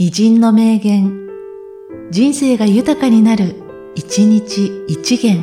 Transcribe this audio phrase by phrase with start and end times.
[0.00, 1.28] 偉人の名言、
[2.12, 3.56] 人生が豊かになる、
[3.96, 5.42] 一日一元。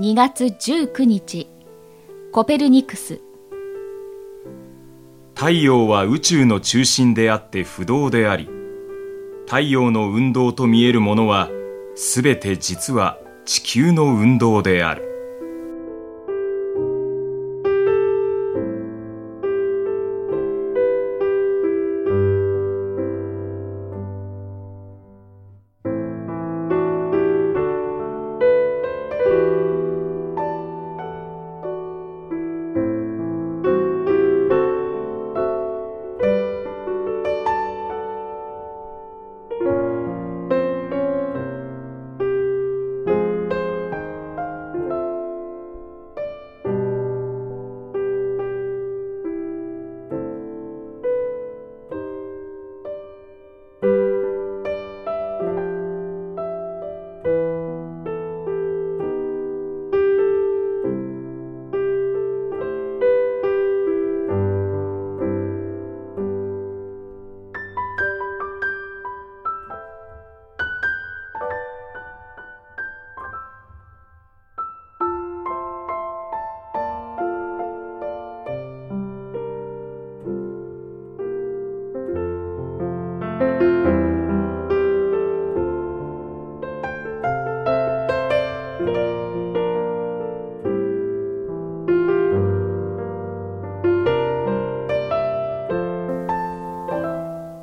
[0.00, 1.48] 2月19日、
[2.32, 3.20] コペルニクス。
[5.36, 8.48] 太陽は宇宙の中心であって不動であり、
[9.46, 11.48] 太陽の運動と見えるものは、
[11.94, 15.09] すべて実は地球の運動である。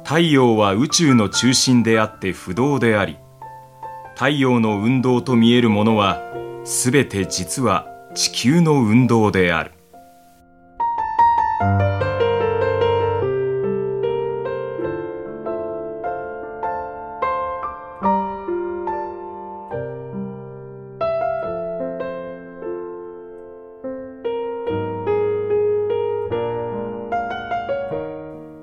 [0.08, 3.17] 太陽は宇宙の中心であって不動であり
[4.16, 6.22] 太陽の運動と見えるものは
[6.64, 9.72] すべて実は地球の運動である。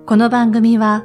[0.07, 1.05] この番組は、